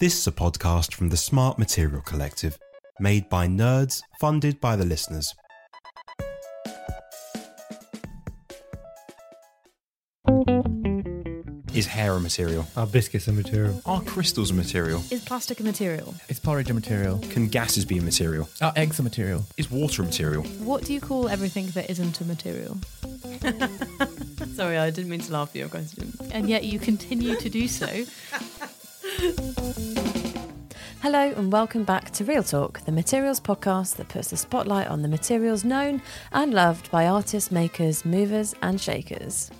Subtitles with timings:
[0.00, 2.56] This is a podcast from the Smart Material Collective,
[3.00, 5.34] made by nerds, funded by the listeners.
[11.74, 12.64] Is hair a material?
[12.76, 13.82] Are biscuits a material?
[13.86, 15.02] Are crystals a material?
[15.10, 16.14] Is plastic a material?
[16.28, 17.18] Is porridge a material?
[17.30, 18.48] Can gases be a material?
[18.60, 19.46] Are eggs a material?
[19.56, 20.44] Is water a material?
[20.44, 22.78] What do you call everything that isn't a material?
[24.54, 26.12] Sorry, I didn't mean to laugh at your question.
[26.30, 27.86] And yet you continue to do so.
[31.02, 35.02] Hello, and welcome back to Real Talk, the materials podcast that puts the spotlight on
[35.02, 39.50] the materials known and loved by artists, makers, movers, and shakers.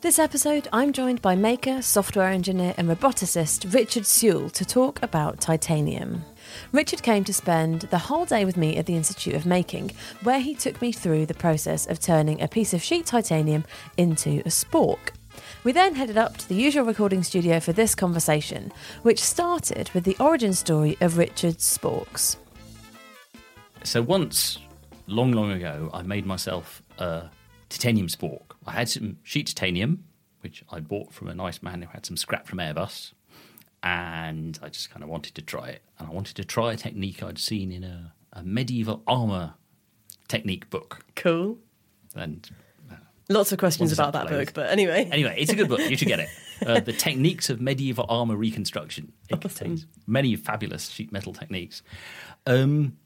[0.00, 5.38] This episode, I'm joined by maker, software engineer, and roboticist Richard Sewell to talk about
[5.38, 6.24] titanium.
[6.72, 9.90] Richard came to spend the whole day with me at the Institute of Making,
[10.22, 13.64] where he took me through the process of turning a piece of sheet titanium
[13.98, 15.10] into a spork.
[15.64, 20.04] We then headed up to the usual recording studio for this conversation, which started with
[20.04, 22.36] the origin story of Richard's sporks.
[23.82, 24.58] So once,
[25.06, 27.30] long, long ago, I made myself a
[27.68, 28.42] titanium spork.
[28.66, 30.04] I had some sheet titanium,
[30.40, 33.12] which I bought from a nice man who had some scrap from Airbus,
[33.82, 35.82] and I just kind of wanted to try it.
[35.98, 39.54] And I wanted to try a technique I'd seen in a, a medieval armor
[40.28, 41.04] technique book.
[41.14, 41.58] Cool.
[42.14, 42.48] And
[43.28, 45.08] Lots of questions about that book, but anyway.
[45.10, 45.80] anyway, it's a good book.
[45.80, 46.28] You should get it.
[46.64, 49.12] Uh, the Techniques of Medieval Armor Reconstruction.
[49.28, 51.82] It contains many fabulous sheet metal techniques.
[52.46, 52.96] Um,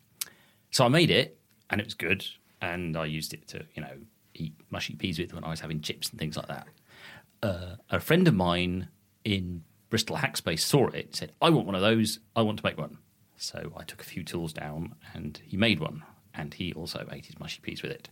[0.71, 1.39] so I made it,
[1.71, 2.27] and it was good,
[2.61, 3.97] and I used it to, you know,
[4.35, 6.67] eat mushy peas with when I was having chips and things like that.
[7.43, 8.89] Uh, a friend of mine
[9.25, 12.21] in Bristol Hackspace saw it, said, "I want one of those.
[12.37, 12.99] I want to make one."
[13.39, 16.03] So I took a few tools down, and he made one,
[16.35, 18.11] and he also ate his mushy peas with it.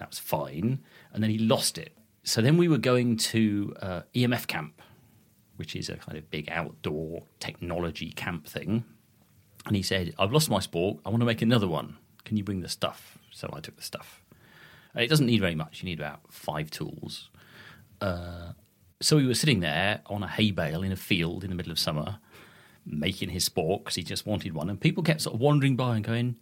[0.00, 0.80] That was fine,
[1.12, 1.96] and then he lost it.
[2.24, 4.82] So then we were going to uh, EMF camp,
[5.56, 8.84] which is a kind of big outdoor technology camp thing.
[9.66, 11.00] And he said, I've lost my spork.
[11.04, 11.98] I want to make another one.
[12.24, 13.18] Can you bring the stuff?
[13.30, 14.22] So I took the stuff.
[14.94, 15.82] It doesn't need very much.
[15.82, 17.28] You need about five tools.
[18.00, 18.52] Uh,
[19.00, 21.72] so we were sitting there on a hay bale in a field in the middle
[21.72, 22.18] of summer,
[22.84, 24.68] making his spork because he just wanted one.
[24.68, 26.36] And people kept sort of wandering by and going,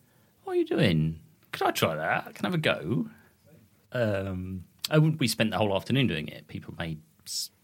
[0.44, 1.20] What are you doing?
[1.52, 2.34] Could I try that?
[2.34, 3.08] Can I have a go?
[3.92, 6.48] Um, and we spent the whole afternoon doing it.
[6.48, 7.00] People made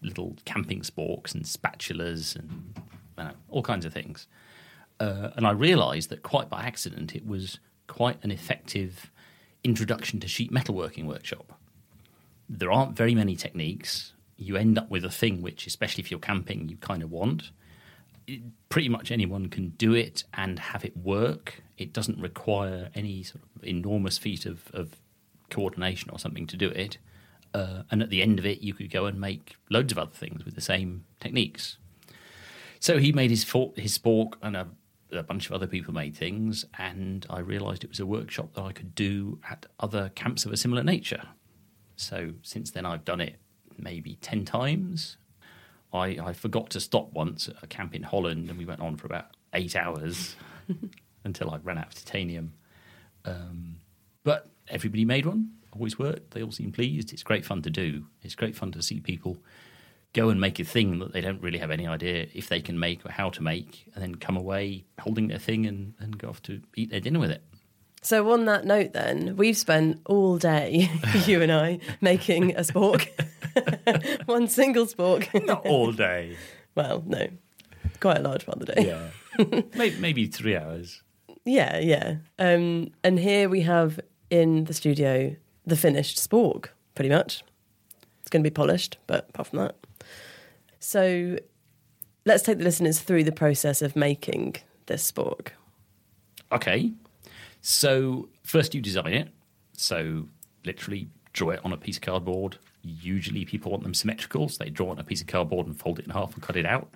[0.01, 2.73] little camping sporks and spatulas and
[3.17, 4.27] you know, all kinds of things.
[4.99, 9.11] Uh, and I realised that quite by accident, it was quite an effective
[9.63, 11.59] introduction to sheet metalworking workshop.
[12.47, 14.13] There aren't very many techniques.
[14.37, 17.51] You end up with a thing which, especially if you're camping, you kind of want.
[18.27, 21.63] It- pretty much anyone can do it and have it work.
[21.77, 24.95] It doesn't require any sort of enormous feat of, of
[25.49, 26.97] coordination or something to do it.
[27.53, 30.11] Uh, and at the end of it, you could go and make loads of other
[30.11, 31.77] things with the same techniques.
[32.79, 34.67] So he made his for- his spork, and a,
[35.11, 36.65] a bunch of other people made things.
[36.77, 40.51] And I realised it was a workshop that I could do at other camps of
[40.51, 41.29] a similar nature.
[41.95, 43.37] So since then, I've done it
[43.77, 45.17] maybe ten times.
[45.93, 48.97] I, I forgot to stop once at a camp in Holland, and we went on
[48.97, 50.35] for about eight hours
[51.23, 52.53] until I ran out of titanium.
[53.23, 53.77] Um,
[54.23, 56.31] but everybody made one, always worked.
[56.31, 57.13] They all seem pleased.
[57.13, 58.05] It's great fun to do.
[58.21, 59.37] It's great fun to see people
[60.13, 62.79] go and make a thing that they don't really have any idea if they can
[62.79, 66.29] make or how to make, and then come away holding their thing and, and go
[66.29, 67.43] off to eat their dinner with it.
[68.01, 70.89] So, on that note, then, we've spent all day,
[71.25, 73.09] you and I, making a spork.
[74.25, 75.45] One single spork.
[75.45, 76.37] Not all day.
[76.75, 77.27] well, no,
[77.99, 78.87] quite a large part of the day.
[78.87, 79.61] Yeah.
[79.75, 81.01] maybe, maybe three hours.
[81.45, 82.17] Yeah, yeah.
[82.39, 85.35] Um, and here we have in the studio
[85.65, 87.43] the finished spork, pretty much.
[88.21, 89.75] It's going to be polished, but apart from that.
[90.79, 91.37] So
[92.25, 94.55] let's take the listeners through the process of making
[94.85, 95.49] this spork.
[96.51, 96.91] Okay.
[97.61, 99.29] So first you design it.
[99.73, 100.27] So
[100.65, 102.57] literally draw it on a piece of cardboard.
[102.83, 105.99] Usually people want them symmetrical, so they draw on a piece of cardboard and fold
[105.99, 106.89] it in half and cut it out.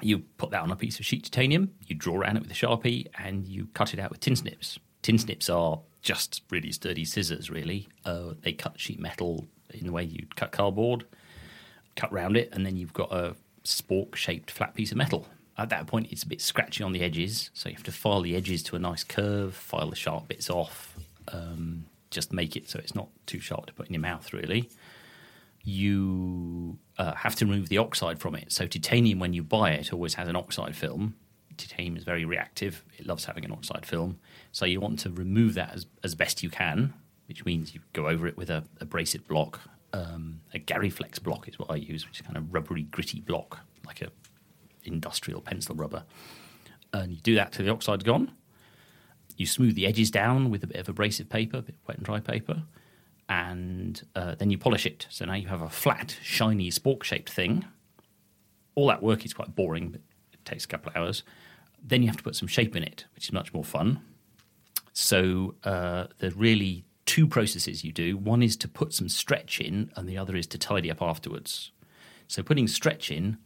[0.00, 2.54] You put that on a piece of sheet titanium, you draw around it with a
[2.54, 4.78] sharpie, and you cut it out with tin snips.
[5.02, 7.88] Tin snips are just really sturdy scissors, really.
[8.04, 11.04] Uh, they cut sheet metal in the way you'd cut cardboard,
[11.96, 15.26] cut round it, and then you've got a spork shaped flat piece of metal.
[15.58, 18.22] At that point, it's a bit scratchy on the edges, so you have to file
[18.22, 20.96] the edges to a nice curve, file the sharp bits off,
[21.28, 24.70] um, just make it so it's not too sharp to put in your mouth, really.
[25.62, 28.50] You uh, have to remove the oxide from it.
[28.50, 31.14] So, titanium, when you buy it, always has an oxide film.
[31.58, 34.18] Titanium is very reactive, it loves having an oxide film.
[34.52, 36.94] So, you want to remove that as, as best you can,
[37.26, 39.60] which means you go over it with a abrasive block.
[39.92, 43.58] Um, a Garryflex block is what I use, which is kind of rubbery, gritty block,
[43.86, 44.10] like a
[44.84, 46.04] industrial pencil rubber.
[46.92, 48.32] And you do that till the oxide's gone.
[49.36, 51.96] You smooth the edges down with a bit of abrasive paper, a bit of wet
[51.96, 52.64] and dry paper,
[53.28, 55.06] and uh, then you polish it.
[55.08, 57.64] So now you have a flat, shiny, spork shaped thing.
[58.74, 60.00] All that work is quite boring, but
[60.32, 61.22] it takes a couple of hours.
[61.82, 64.02] Then you have to put some shape in it, which is much more fun.
[64.92, 68.16] So uh, there's really two processes you do.
[68.16, 71.72] One is to put some stretch in, and the other is to tidy up afterwards.
[72.28, 73.38] So putting stretch in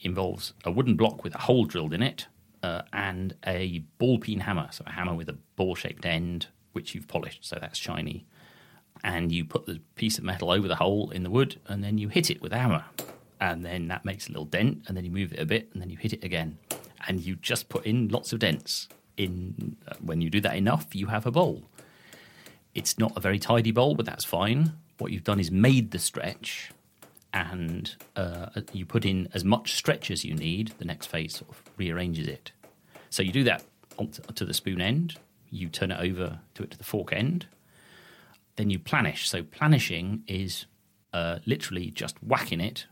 [0.00, 2.26] involves a wooden block with a hole drilled in it
[2.62, 6.94] uh, and a ball peen hammer, so a hammer with a ball shaped end, which
[6.94, 8.24] you've polished, so that's shiny.
[9.04, 11.98] And you put the piece of metal over the hole in the wood, and then
[11.98, 12.84] you hit it with a hammer.
[13.40, 15.82] And then that makes a little dent, and then you move it a bit, and
[15.82, 16.58] then you hit it again.
[17.08, 18.88] And you just put in lots of dents.
[19.22, 21.62] In uh, when you do that enough, you have a bowl.
[22.74, 24.72] It's not a very tidy bowl, but that's fine.
[24.98, 26.70] What you've done is made the stretch,
[27.32, 30.72] and uh, you put in as much stretch as you need.
[30.78, 32.52] The next phase sort of rearranges it.
[33.10, 33.62] So you do that
[34.34, 35.16] to the spoon end.
[35.50, 37.46] You turn it over to it to the fork end.
[38.56, 39.26] Then you planish.
[39.26, 40.66] So planishing is
[41.12, 42.86] uh, literally just whacking it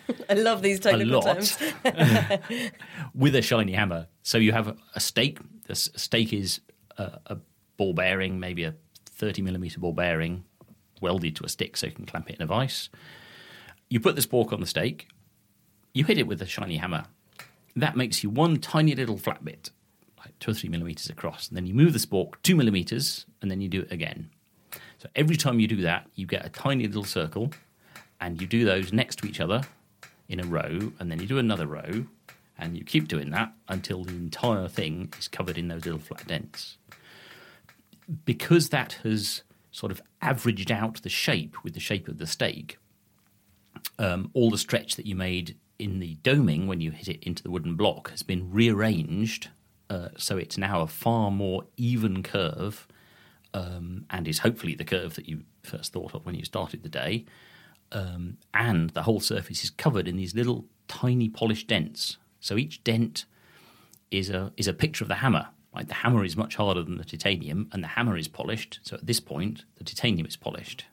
[0.28, 1.58] I love these technical a lot terms.
[3.14, 4.06] with a shiny hammer.
[4.22, 5.38] So you have a stake.
[5.64, 6.60] The s- stake is
[6.98, 7.36] a, a
[7.76, 8.74] ball bearing, maybe a
[9.06, 10.44] 30 millimeter ball bearing,
[11.00, 12.88] welded to a stick so you can clamp it in a vise.
[13.88, 15.08] You put the spork on the stake,
[15.92, 17.04] you hit it with a shiny hammer.
[17.76, 19.70] That makes you one tiny little flat bit,
[20.18, 21.48] like two or three millimeters across.
[21.48, 24.30] And then you move the spork two millimeters, and then you do it again.
[24.98, 27.50] So every time you do that, you get a tiny little circle,
[28.20, 29.62] and you do those next to each other
[30.32, 32.06] in a row, and then you do another row,
[32.58, 36.26] and you keep doing that until the entire thing is covered in those little flat
[36.26, 36.78] dents.
[38.24, 42.78] Because that has sort of averaged out the shape with the shape of the stake,
[43.98, 47.42] um, all the stretch that you made in the doming when you hit it into
[47.42, 49.48] the wooden block has been rearranged,
[49.90, 52.86] uh, so it's now a far more even curve,
[53.54, 56.88] um, and is hopefully the curve that you first thought of when you started the
[56.88, 57.24] day.
[57.92, 62.16] Um, and the whole surface is covered in these little tiny polished dents.
[62.40, 63.26] So each dent
[64.10, 65.48] is a is a picture of the hammer.
[65.74, 68.80] Like the hammer is much harder than the titanium, and the hammer is polished.
[68.82, 70.86] So at this point, the titanium is polished.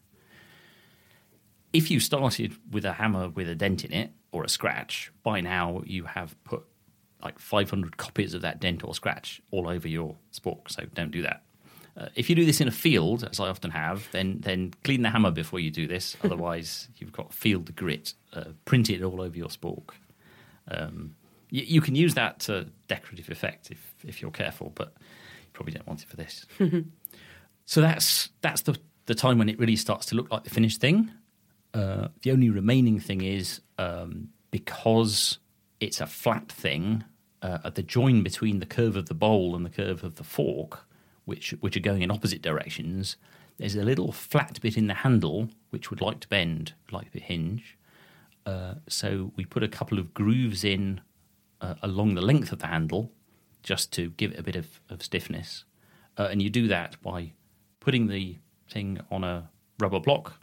[1.71, 5.41] If you started with a hammer with a dent in it or a scratch, by
[5.41, 6.63] now you have put
[7.21, 10.69] like 500 copies of that dent or scratch all over your spork.
[10.71, 11.43] So don't do that.
[11.99, 15.01] Uh, if you do this in a field, as I often have, then then clean
[15.01, 16.15] the hammer before you do this.
[16.23, 19.89] Otherwise, you've got field grit uh, printed all over your spork.
[20.69, 21.15] Um,
[21.49, 25.73] you, you can use that to decorative effect if if you're careful, but you probably
[25.73, 26.45] don't want it for this.
[27.65, 30.79] so that's that's the the time when it really starts to look like the finished
[30.79, 31.11] thing.
[31.73, 35.39] Uh, the only remaining thing is um, because
[35.79, 37.03] it's a flat thing
[37.41, 40.23] uh, at the join between the curve of the bowl and the curve of the
[40.23, 40.85] fork,
[41.25, 43.17] which which are going in opposite directions.
[43.57, 47.19] There's a little flat bit in the handle which would like to bend, like the
[47.19, 47.77] hinge.
[48.45, 51.01] Uh, so we put a couple of grooves in
[51.61, 53.11] uh, along the length of the handle,
[53.61, 55.65] just to give it a bit of, of stiffness.
[56.17, 57.33] Uh, and you do that by
[57.79, 58.37] putting the
[58.69, 59.49] thing on a
[59.79, 60.39] rubber block.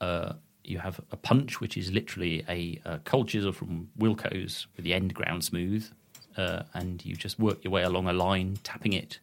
[0.00, 0.34] Uh,
[0.64, 4.94] you have a punch, which is literally a, a cold chisel from Wilko's with the
[4.94, 5.90] end ground smooth,
[6.36, 9.18] uh, and you just work your way along a line, tapping it,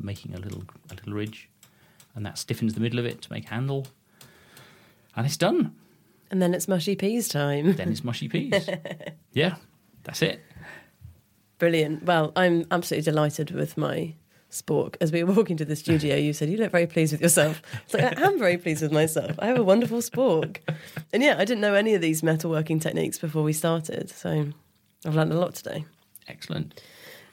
[0.00, 1.48] making a little a little ridge,
[2.14, 3.86] and that stiffens the middle of it to make a handle,
[5.16, 5.74] and it's done.
[6.30, 7.74] And then it's mushy peas time.
[7.74, 8.68] Then it's mushy peas.
[9.32, 9.56] yeah,
[10.02, 10.40] that's it.
[11.58, 12.04] Brilliant.
[12.04, 14.14] Well, I'm absolutely delighted with my
[14.50, 14.96] spork.
[15.00, 17.62] As we were walking to the studio, you said, You look very pleased with yourself.
[17.84, 19.32] It's like, I am very pleased with myself.
[19.38, 20.58] I have a wonderful spork.
[21.12, 24.10] And yeah, I didn't know any of these metalworking techniques before we started.
[24.10, 24.48] So
[25.04, 25.84] I've learned a lot today.
[26.28, 26.80] Excellent.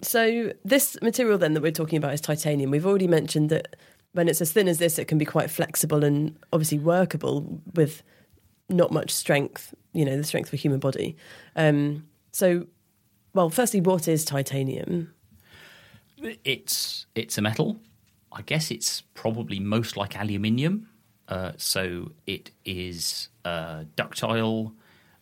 [0.01, 2.71] So, this material then that we're talking about is titanium.
[2.71, 3.75] We've already mentioned that
[4.13, 8.03] when it's as thin as this, it can be quite flexible and obviously workable with
[8.69, 11.15] not much strength, you know, the strength of a human body.
[11.55, 12.67] Um, so,
[13.33, 15.13] well, firstly, what is titanium?
[16.43, 17.79] It's it's a metal.
[18.31, 20.87] I guess it's probably most like aluminium.
[21.27, 24.73] Uh, so it is uh, ductile.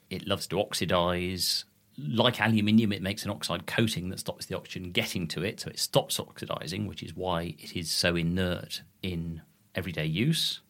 [0.10, 1.66] It loves to oxidize.
[2.08, 5.70] Like aluminium, it makes an oxide coating that stops the oxygen getting to it, so
[5.70, 9.42] it stops oxidizing, which is why it is so inert in
[9.76, 10.62] everyday use.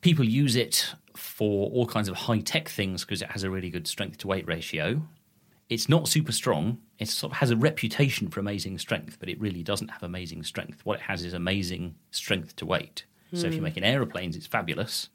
[0.00, 3.70] People use it for all kinds of high tech things because it has a really
[3.70, 5.02] good strength to weight ratio.
[5.68, 6.78] It's not super strong.
[6.98, 10.44] It sort of has a reputation for amazing strength, but it really doesn't have amazing
[10.44, 10.80] strength.
[10.84, 13.04] What it has is amazing strength to weight.
[13.32, 15.08] So if you're making aeroplanes, it's fabulous.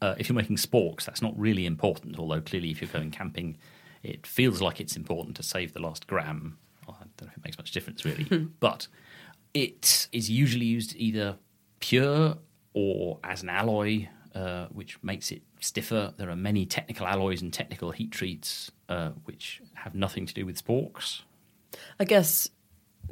[0.00, 2.18] Uh, if you're making sporks, that's not really important.
[2.18, 3.58] Although clearly, if you're going camping,
[4.02, 6.58] it feels like it's important to save the last gram.
[6.86, 8.88] Well, I don't know if it makes much difference really, but
[9.54, 11.36] it is usually used either
[11.80, 12.36] pure
[12.74, 16.12] or as an alloy, uh, which makes it stiffer.
[16.16, 20.46] There are many technical alloys and technical heat treats uh, which have nothing to do
[20.46, 21.22] with sporks.
[21.98, 22.50] I guess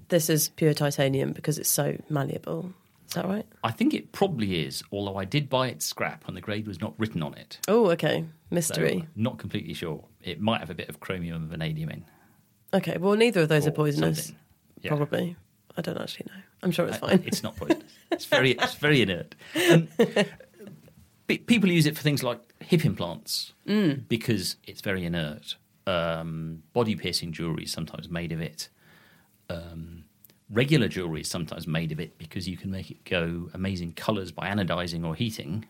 [0.08, 2.72] this is pure titanium because it's so malleable.
[3.08, 3.46] Is that right?
[3.64, 6.80] I think it probably is, although I did buy it scrap and the grade was
[6.80, 7.58] not written on it.
[7.66, 8.20] Oh, okay.
[8.20, 9.06] So Mystery.
[9.16, 10.04] not completely sure.
[10.22, 12.04] It might have a bit of chromium and vanadium in.
[12.74, 14.32] Okay, well, neither of those are poisonous.
[14.82, 14.88] Yeah.
[14.90, 15.36] Probably.
[15.76, 16.40] I don't actually know.
[16.62, 17.22] I'm sure it's Uh, fine.
[17.26, 17.92] It's not poisonous.
[18.12, 19.34] It's very, it's very inert.
[19.70, 19.88] Um,
[21.26, 24.08] people use it for things like hip implants Mm.
[24.08, 25.56] because it's very inert.
[25.86, 28.68] Um, body piercing jewelry is sometimes made of it.
[29.48, 30.04] Um,
[30.50, 34.32] regular jewelry is sometimes made of it because you can make it go amazing colours
[34.32, 35.64] by anodizing or heating.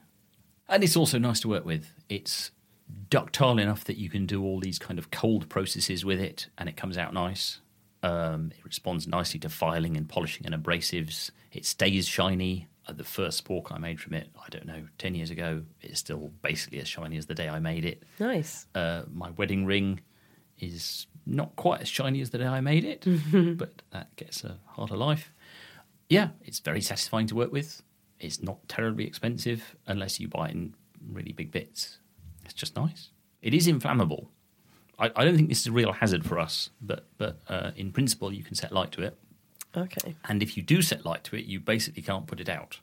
[0.69, 1.93] And it's also nice to work with.
[2.09, 2.51] It's
[3.09, 6.69] ductile enough that you can do all these kind of cold processes with it and
[6.69, 7.61] it comes out nice.
[8.03, 11.31] Um, it responds nicely to filing and polishing and abrasives.
[11.53, 12.69] It stays shiny.
[12.87, 16.01] Uh, the first spork I made from it, I don't know, 10 years ago, it's
[16.01, 18.03] still basically as shiny as the day I made it.
[18.19, 18.67] nice.
[18.75, 20.01] Uh, my wedding ring
[20.59, 23.05] is not quite as shiny as the day I made it,
[23.59, 25.33] but that gets a harder life.
[26.09, 27.83] Yeah, it's very satisfying to work with.
[28.19, 30.75] It's not terribly expensive unless you buy it in
[31.09, 31.99] really big bits.
[32.61, 33.09] Just nice.
[33.41, 34.31] It is inflammable.
[34.99, 37.91] I, I don't think this is a real hazard for us, but but uh, in
[37.91, 39.17] principle, you can set light to it.
[39.75, 40.15] Okay.
[40.29, 42.81] And if you do set light to it, you basically can't put it out.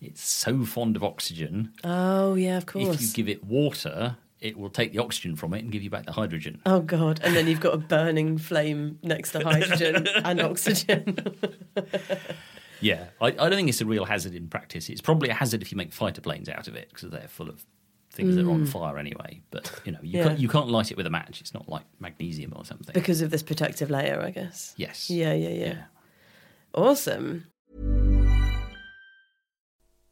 [0.00, 1.72] It's so fond of oxygen.
[1.82, 2.94] Oh, yeah, of course.
[2.94, 5.90] If you give it water, it will take the oxygen from it and give you
[5.90, 6.62] back the hydrogen.
[6.64, 7.20] Oh God!
[7.22, 11.18] And then you've got a burning flame next to hydrogen and oxygen.
[12.80, 14.88] Yeah, I, I don't think it's a real hazard in practice.
[14.88, 17.48] It's probably a hazard if you make fighter planes out of it because they're full
[17.48, 17.64] of
[18.14, 19.42] things that are on fire anyway.
[19.50, 20.14] But you know, you Mm.
[20.14, 20.24] Yeah.
[20.28, 21.40] can't, you can't light it with a match.
[21.40, 22.92] It's not like magnesium or something.
[22.94, 24.72] because of this protective layer, I guess.
[24.76, 25.10] yes.
[25.10, 25.76] Yeah, yeah, yeah.
[26.74, 27.46] Awesome.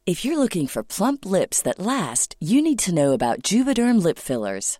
[0.05, 4.19] If you're looking for plump lips that last, you need to know about Juvederm lip
[4.19, 4.79] fillers.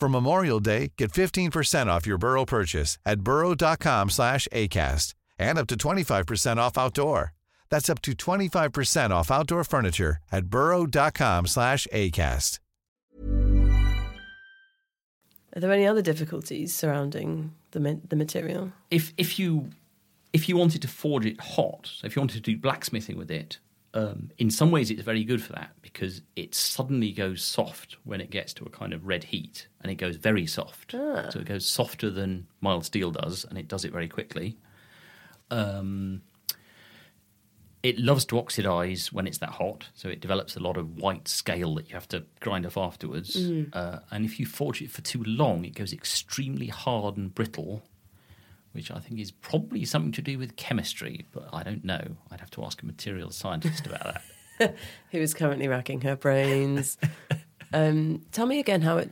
[0.00, 5.66] For Memorial Day, get 15% off your Burrow purchase at burrow.com slash ACAST and up
[5.68, 7.32] to 25% off outdoor.
[7.68, 12.60] That's up to 25% off outdoor furniture at burrow.com slash ACAST.
[15.56, 18.70] Are there any other difficulties surrounding the ma- the material?
[18.90, 19.70] if if you
[20.32, 23.30] if you wanted to forge it hot, so if you wanted to do blacksmithing with
[23.30, 23.58] it,
[23.94, 28.20] um, in some ways it's very good for that because it suddenly goes soft when
[28.20, 30.94] it gets to a kind of red heat, and it goes very soft.
[30.94, 31.30] Ah.
[31.30, 34.58] So it goes softer than mild steel does, and it does it very quickly.
[35.50, 36.22] Um,
[37.82, 41.28] it loves to oxidize when it's that hot, so it develops a lot of white
[41.28, 43.36] scale that you have to grind off afterwards.
[43.72, 47.82] Uh, and if you forge it for too long, it goes extremely hard and brittle,
[48.72, 52.16] which I think is probably something to do with chemistry, but I don't know.
[52.30, 54.18] I'd have to ask a materials scientist about
[54.58, 54.76] that.
[55.12, 56.98] Who is currently racking her brains?
[57.72, 59.10] um, tell me again how it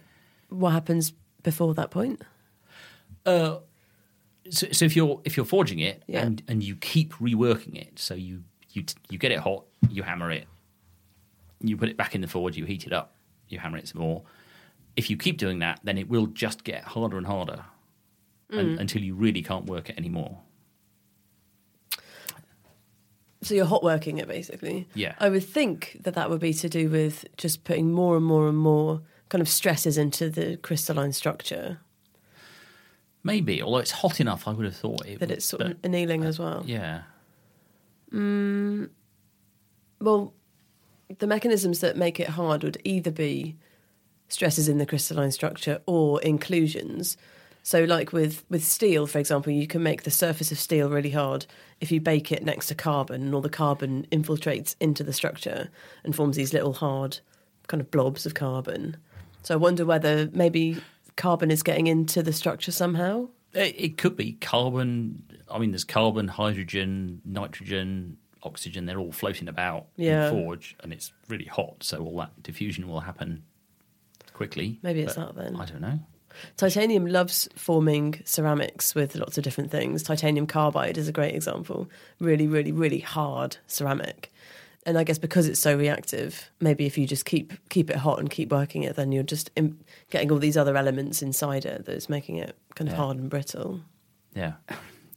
[0.49, 2.23] what happens before that point.
[3.25, 3.59] Uh,
[4.51, 6.23] so, so if you're if you're forging it Yeah.
[6.23, 10.03] and and you keep reworking it, so you you t- you get it hot, you
[10.03, 10.47] hammer it,
[11.61, 13.15] you put it back in the forge, you heat it up,
[13.49, 14.23] you hammer it some more.
[14.97, 17.65] If you keep doing that, then it will just get harder and harder
[18.51, 18.81] un- mm.
[18.81, 20.39] until you really can't work it anymore.
[23.43, 24.89] So you're hot working it basically.
[24.95, 25.15] Yeah.
[25.21, 28.49] I would think that that would be to do with just putting more and more
[28.49, 31.79] and more kind of stresses into the crystalline structure
[33.23, 35.71] Maybe, although it's hot enough, I would have thought it that would- it's sort but-
[35.73, 36.63] of annealing as well.
[36.65, 37.03] Yeah,
[38.13, 38.89] mm,
[40.01, 40.33] Well,
[41.19, 43.57] the mechanisms that make it hard would either be
[44.29, 47.17] stresses in the crystalline structure or inclusions.
[47.67, 51.11] So, like with, with steel, for example, you can make the surface of steel really
[51.11, 51.47] hard
[51.81, 55.69] if you bake it next to carbon, and all the carbon infiltrates into the structure
[56.05, 57.19] and forms these little hard
[57.67, 58.97] kind of blobs of carbon.
[59.43, 60.77] So, I wonder whether maybe
[61.17, 63.31] carbon is getting into the structure somehow.
[63.53, 65.25] it, it could be carbon.
[65.51, 68.87] I mean, there's carbon, hydrogen, nitrogen, oxygen.
[68.87, 70.29] They're all floating about Yeah.
[70.29, 73.43] in the forge, and it's really hot, so all that diffusion will happen
[74.35, 74.79] quickly.
[74.85, 75.57] Maybe it's that then.
[75.57, 75.99] I don't know.
[76.57, 80.03] Titanium loves forming ceramics with lots of different things.
[80.03, 81.89] Titanium carbide is a great example.
[82.21, 84.33] Really, really, really hard ceramic.
[84.85, 88.21] And I guess because it's so reactive, maybe if you just keep keep it hot
[88.21, 91.85] and keep working it, then you're just Im- getting all these other elements inside it
[91.87, 93.03] that's making it kind of Yeah.
[93.03, 93.81] hard and brittle.
[94.35, 94.53] Yeah.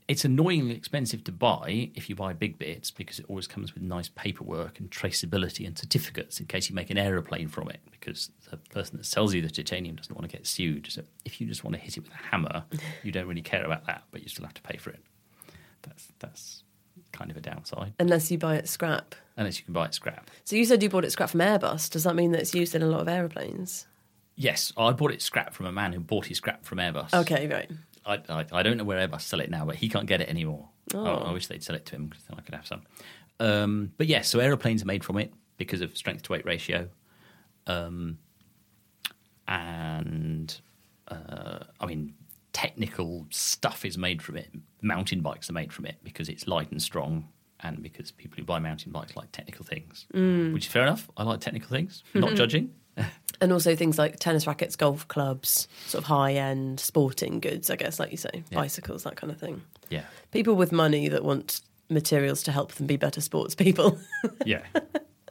[0.08, 3.84] It's annoyingly expensive to buy if you buy big bits because it always comes with
[3.84, 8.32] nice paperwork and traceability and certificates in case you make an aeroplane from it because
[8.50, 10.88] the person that sells you the titanium doesn't want to get sued.
[10.90, 12.64] So if you just want to hit it with a hammer,
[13.04, 15.04] you don't really care about that, but you still have to pay for it.
[15.82, 16.64] That's that's
[17.12, 17.94] kind of a downside.
[18.00, 19.16] Unless you buy it scrap.
[19.38, 20.30] Unless you can buy it scrap.
[20.44, 21.90] So you said you bought it scrap from Airbus.
[21.90, 23.88] Does that mean that it's used in a lot of aeroplanes?
[24.36, 27.14] Yes, I bought it scrap from a man who bought his scrap from Airbus.
[27.14, 27.70] Okay, right.
[28.06, 30.30] I, I, I don't know where Airbus sell it now, but he can't get it
[30.30, 30.70] anymore.
[30.94, 31.04] Oh.
[31.06, 32.82] I, I wish they'd sell it to him because then I could have some.
[33.40, 36.90] Um, but yes, so aeroplanes are made from it because of strength to weight ratio.
[37.68, 38.18] Um,
[39.50, 40.62] and
[41.10, 42.14] uh, I mean,
[42.54, 44.50] technical stuff is made from it.
[44.82, 47.28] Mountain bikes are made from it because it's light and strong,
[47.62, 50.54] and because people who buy mountain bikes like technical things, Mm.
[50.54, 51.10] which is fair enough.
[51.18, 52.74] I like technical things, not judging.
[53.42, 57.76] And also things like tennis rackets, golf clubs, sort of high end sporting goods, I
[57.78, 58.60] guess, like you say, Yeah.
[58.60, 59.62] bicycles, that kind of thing.
[59.90, 63.98] Yeah, People with money that want materials to help them be better sports people.
[64.46, 64.64] yeah,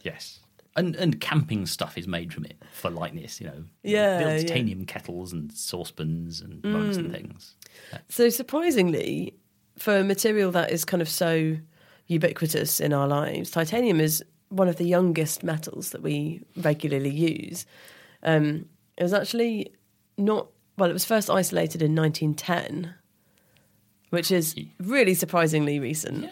[0.02, 0.40] yes.
[0.76, 3.64] And and camping stuff is made from it for lightness, you know.
[3.82, 4.36] Yeah, yeah.
[4.38, 7.00] titanium kettles and saucepans and mugs Mm.
[7.06, 7.56] and things.
[8.08, 9.34] so, surprisingly,
[9.76, 11.56] for a material that is kind of so
[12.06, 17.66] ubiquitous in our lives, titanium is one of the youngest metals that we regularly use.
[18.22, 19.72] Um, it was actually
[20.16, 22.94] not, well, it was first isolated in 1910.
[24.10, 26.30] Which is really surprisingly recent.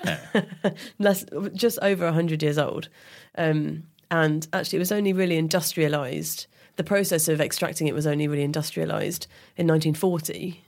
[0.98, 2.88] Less, just over 100 years old.
[3.36, 6.46] Um, and actually, it was only really industrialized.
[6.76, 10.62] The process of extracting it was only really industrialized in 1940.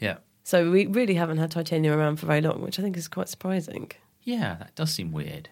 [0.00, 0.18] Yeah.
[0.44, 3.28] So we really haven't had titanium around for very long, which I think is quite
[3.28, 3.90] surprising.
[4.22, 5.48] Yeah, that does seem weird.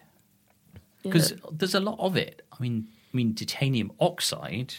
[1.03, 1.37] Because Yeah.
[1.51, 2.45] there's a lot of it.
[2.51, 4.75] I mean, I mean, titanium oxide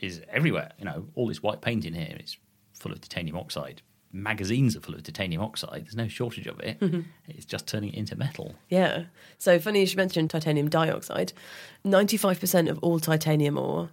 [0.00, 0.72] is everywhere.
[0.78, 2.36] You know, all this white paint in here is
[2.72, 3.82] full of titanium oxide.
[4.12, 5.84] Magazines are full of titanium oxide.
[5.84, 6.78] There's no shortage of it.
[7.28, 8.54] It's just turning it into metal.
[8.68, 9.04] Yeah.
[9.36, 11.32] So funny you should mention titanium dioxide.
[11.84, 13.90] 95% of all titanium ore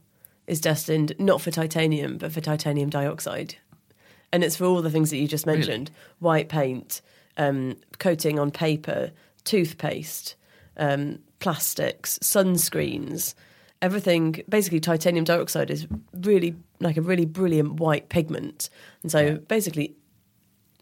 [0.47, 3.55] is destined not for titanium, but for titanium dioxide.
[4.31, 7.01] And it's for all the things that you just mentioned white paint,
[7.37, 9.11] um, coating on paper,
[9.43, 10.35] toothpaste,
[10.77, 13.33] um, plastics, sunscreens,
[13.81, 14.43] everything.
[14.49, 18.69] Basically, titanium dioxide is really like a really brilliant white pigment.
[19.03, 19.95] And so basically,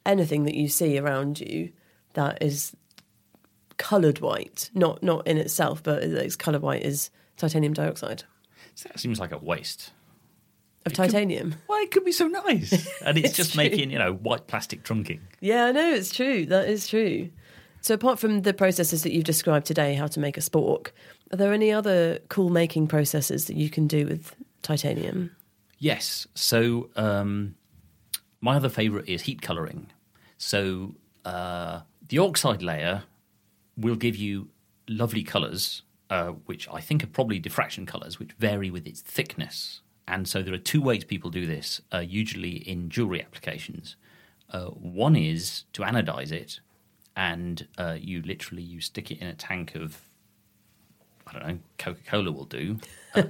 [0.05, 1.71] anything that you see around you
[2.13, 2.75] that is
[3.77, 8.23] coloured white, not not in itself, but it's coloured white, is titanium dioxide
[8.75, 9.91] So that seems like a waste.
[10.85, 11.55] of titanium.
[11.67, 12.71] Why it could be so nice,
[13.05, 13.63] and it's, It's just true.
[13.63, 15.19] making you know white plastic trunking.
[15.39, 16.45] Yeah, I know it's true.
[16.45, 17.29] That is true.
[17.81, 20.91] So, apart from the processes that you've described today, how to make a spork,
[21.31, 25.31] are there any other cool making processes that you can do with titanium?
[25.79, 26.27] Yes.
[26.33, 27.55] So um,
[28.39, 29.87] my other favourite is heat colouring.
[30.43, 33.03] So uh, the oxide layer
[33.77, 34.49] will give you
[34.87, 39.81] lovely colours, uh, which I think are probably diffraction colours, which vary with its thickness.
[40.07, 43.95] And so there are two ways people do this, uh, usually in jewellery applications.
[44.49, 46.59] Uh, one is to anodize it,
[47.15, 50.01] and uh, you literally you stick it in a tank of
[51.25, 52.79] I don't know, Coca Cola will do.
[53.15, 53.21] Uh,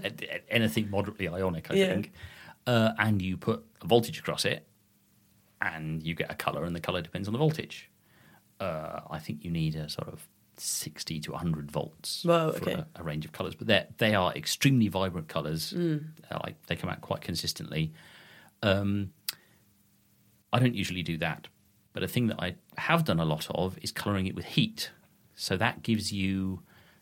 [0.49, 1.88] anything moderately ionic, I Yeah.
[1.89, 2.13] think.
[2.65, 4.65] Uh, and you put a voltage across it,
[5.63, 7.89] and you get a color, and the color depends on the voltage.
[8.60, 12.73] Uh, I think you need a sort of 60 to 100 volts for okay.
[12.73, 13.56] a, a range of colors.
[13.56, 15.73] But they they are extremely vibrant colors.
[15.76, 16.06] Mm.
[16.30, 17.93] Uh, like they come out quite consistently.
[18.62, 19.12] Um,
[20.52, 21.47] I don't usually do that,
[21.93, 24.91] but a thing that I have done a lot of is coloring it with heat.
[25.36, 26.62] So that gives you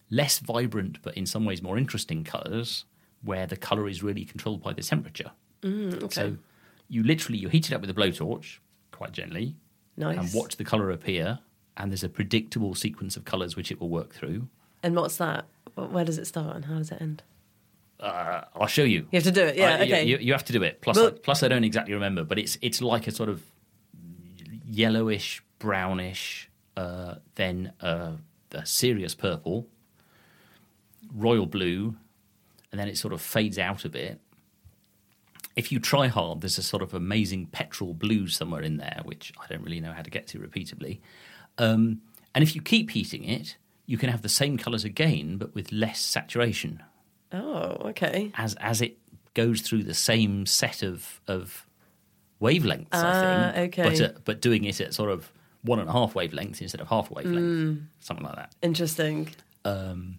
[0.10, 2.86] less vibrant, but in some ways more interesting colors,
[3.24, 5.32] where the color is really controlled by the temperature.
[5.63, 6.08] Mm, okay.
[6.10, 6.38] So
[6.92, 8.58] you literally you heat it up with a blowtorch
[8.92, 9.56] quite gently,
[9.98, 10.18] Nice.
[10.18, 11.40] and watch the color appear.
[11.78, 14.48] And there's a predictable sequence of colors which it will work through.
[14.84, 15.46] And what's that?
[15.76, 17.24] Where does it start and how does it end?
[18.00, 19.08] Uh, I'll show you.
[19.12, 20.04] You have to do it, yeah, Uh, you- okay.
[20.06, 20.82] You, you have to do it.
[20.82, 23.42] Plus, I, plus I don't exactly remember, but it's it's like a sort of
[24.66, 28.14] yellowish, brownish, uh, then uh,
[28.52, 29.68] a serious purple,
[31.14, 31.96] royal blue,
[32.72, 34.20] and then it sort of fades out a bit.
[35.56, 39.34] If you try hard, there's a sort of amazing petrol blue somewhere in there, which
[39.42, 41.00] I don't really know how to get to repeatably.
[41.58, 42.02] Um,
[42.34, 45.72] and if you keep heating it, you can have the same colours again, but with
[45.72, 46.82] less saturation
[47.34, 48.32] Oh, okay.
[48.36, 48.98] as as it
[49.34, 51.66] goes through the same set of of
[52.42, 52.88] wavelengths.
[52.94, 53.90] I Ah, think, okay.
[53.90, 55.32] but uh, but doing it at sort of
[55.64, 57.86] one and a half wavelengths instead of half a wavelength, Mm.
[58.00, 58.56] something like that.
[58.62, 59.30] Interesting.
[59.66, 60.18] Um,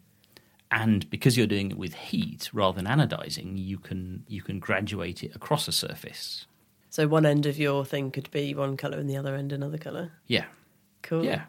[0.72, 5.22] and because you're doing it with heat rather than anodizing, you can you can graduate
[5.22, 6.46] it across a surface.
[6.90, 9.78] So one end of your thing could be one colour and the other end another
[9.78, 10.12] colour.
[10.26, 10.46] Yeah,
[11.02, 11.24] Cool.
[11.24, 11.44] yeah.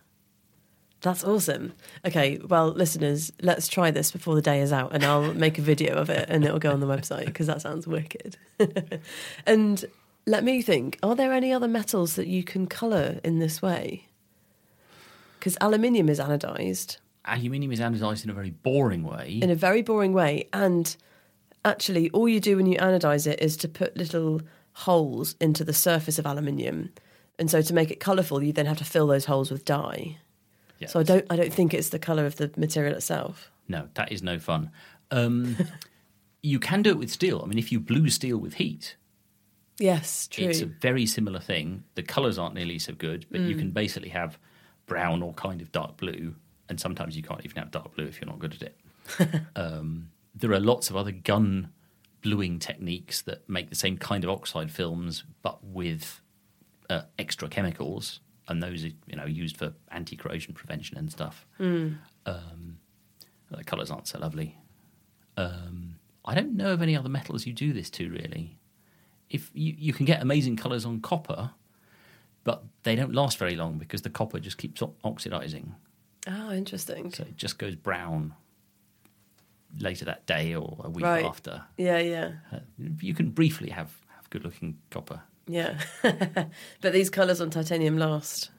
[1.02, 1.74] That's awesome.
[2.06, 5.62] Okay, well, listeners, let's try this before the day is out, and I'll make a
[5.62, 8.38] video of it, and it'll go on the website because that sounds wicked.
[9.46, 9.84] and
[10.26, 14.08] let me think: Are there any other metals that you can colour in this way?
[15.40, 19.40] Because aluminium is anodized Aluminium is anodized in a very boring way.
[19.42, 20.96] in a very boring way, and
[21.64, 24.42] actually, all you do when you anodize it is to put little
[24.74, 26.92] holes into the surface of aluminium,
[27.40, 30.18] and so to make it colourful, you then have to fill those holes with dye.
[30.80, 33.50] Yeah, So I don't, I don't think it's the colour of the material itself.
[33.68, 34.72] No, that is no fun.
[35.12, 35.56] Um,
[36.42, 37.42] you can do it with steel.
[37.44, 38.96] I mean, if you blue steel with heat,
[39.80, 40.46] Yes, true.
[40.46, 41.84] It's a very similar thing.
[41.96, 43.60] The colours aren't nearly so good, but you Mm.
[43.60, 44.38] can basically have
[44.86, 46.36] brown or kind of dark blue,
[46.70, 49.42] and sometimes you can't even have dark blue if you're not good at it.
[49.56, 51.70] um, there are lots of other gun
[52.22, 56.22] bluing techniques that make the same kind of oxide films, but with
[56.90, 61.46] uh, extra chemicals, and those are you know used for anti corrosion prevention and stuff.
[61.60, 61.98] Mm.
[62.26, 62.78] Um,
[63.52, 64.58] the colours aren't so lovely.
[65.38, 65.96] Um,
[66.26, 68.58] I don't know of any other metals you do this to really.
[69.30, 71.52] If you, you can get amazing colours on copper,
[72.44, 75.76] but they don't last very long because the copper just keeps oxidizing.
[76.28, 77.12] Oh, interesting.
[77.12, 78.34] So it just goes brown
[79.80, 81.26] later that day or a week Right.
[81.26, 81.64] after.
[81.78, 82.60] Yeah, yeah, Uh,
[83.02, 85.78] you can briefly have, have good looking copper yeah.
[86.02, 88.50] but these colours on titanium last.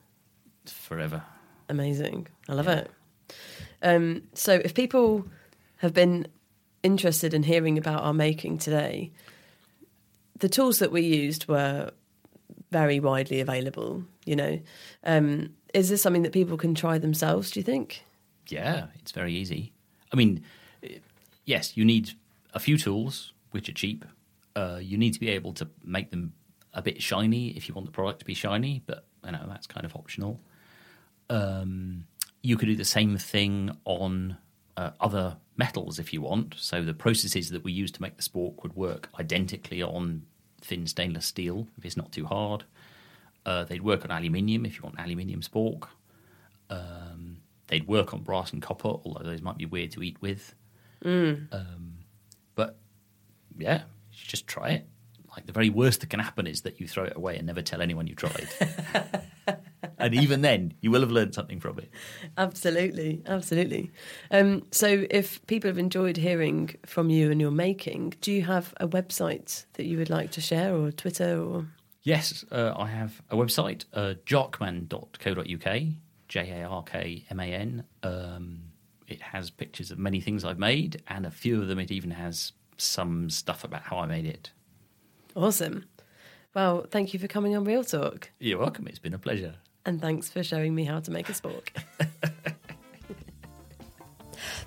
[0.66, 1.22] forever.
[1.70, 2.26] Amazing.
[2.46, 2.90] I love it.
[3.82, 5.24] Um, so, if people
[5.78, 6.26] have been
[6.82, 9.12] interested in hearing about our making today,
[10.38, 11.90] the tools that we used were
[12.70, 14.04] very widely available.
[14.26, 14.60] You know,
[15.04, 17.50] um, is this something that people can try themselves?
[17.50, 18.04] Do you think?
[18.48, 19.72] Yeah, it's very easy.
[20.12, 20.42] I mean,
[21.44, 22.12] yes, you need
[22.54, 24.04] a few tools, which are cheap.
[24.56, 26.32] Uh, you need to be able to make them
[26.72, 29.66] a bit shiny if you want the product to be shiny, but you know that's
[29.66, 30.40] kind of optional.
[31.28, 32.06] Um,
[32.42, 34.36] you could do the same thing on
[34.76, 36.54] uh, other metals if you want.
[36.58, 40.22] So the processes that we use to make the spork would work identically on
[40.60, 42.64] thin stainless steel if it's not too hard.
[43.46, 45.88] Uh, they'd work on aluminium if you want aluminium spork.
[46.70, 50.54] Um, they'd work on brass and copper, although those might be weird to eat with.
[51.04, 51.52] Mm.
[51.52, 51.98] Um,
[52.54, 52.78] but
[53.58, 54.88] yeah, you should just try it.
[55.30, 57.60] Like the very worst that can happen is that you throw it away and never
[57.60, 58.48] tell anyone you tried.
[59.98, 61.90] and even then, you will have learned something from it.
[62.38, 63.90] Absolutely, absolutely.
[64.30, 68.74] Um, so, if people have enjoyed hearing from you and your making, do you have
[68.78, 71.66] a website that you would like to share, or Twitter, or
[72.04, 75.82] Yes, uh, I have a website, uh, jarkman.co.uk,
[76.28, 77.84] J A R K M A N.
[78.02, 78.60] Um,
[79.08, 82.10] it has pictures of many things I've made, and a few of them it even
[82.10, 84.50] has some stuff about how I made it.
[85.34, 85.86] awesome?
[86.54, 88.86] Well, thank you for coming on Real Talk, You're welcome.
[88.86, 89.54] It's been a pleasure.
[89.86, 91.68] and thanks for showing me how to make a spork.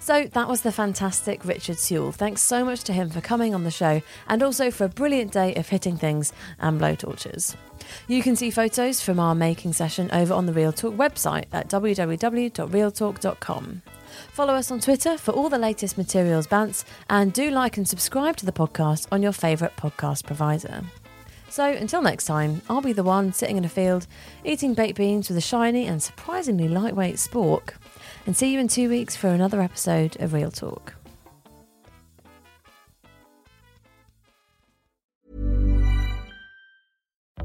[0.07, 2.13] So that was the fantastic Richard Sewell.
[2.13, 5.33] Thanks so much to him for coming on the show and also for a brilliant
[5.33, 7.57] day of hitting things and blowtorches.
[8.07, 11.67] You can see photos from our making session over on the Real Talk website at
[11.67, 13.81] www.realtalk.com.
[14.31, 18.37] Follow us on Twitter for all the latest materials bants and do like and subscribe
[18.37, 20.83] to the podcast on your favourite podcast provider.
[21.49, 24.07] So until next time, I'll be the one sitting in a field
[24.45, 27.73] eating baked beans with a shiny and surprisingly lightweight spork.
[28.27, 30.93] And see you in two weeks for another episode of Real Talk.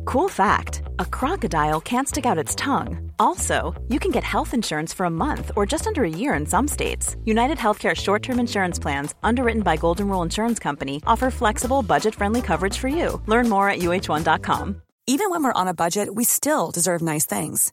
[0.04, 3.10] Cool fact a crocodile can't stick out its tongue.
[3.18, 6.44] Also, you can get health insurance for a month or just under a year in
[6.44, 7.16] some states.
[7.24, 12.14] United Healthcare short term insurance plans, underwritten by Golden Rule Insurance Company, offer flexible, budget
[12.14, 13.22] friendly coverage for you.
[13.26, 14.82] Learn more at uhone.com.
[15.06, 17.72] Even when we're on a budget, we still deserve nice things.